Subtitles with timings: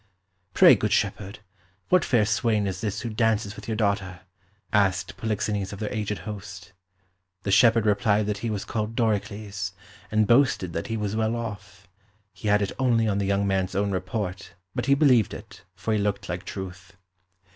[0.55, 1.41] "Pray, good shepherd,
[1.89, 4.21] what fair swain is this who dances with your daughter?"
[4.73, 6.73] asked Polixenes of their aged host.
[7.43, 9.73] The shepherd replied that he was called Doricles,
[10.09, 11.87] and boasted that he was well off;
[12.33, 15.93] he had it only on the young man's own report, but he believed it, for
[15.93, 16.97] he looked like truth.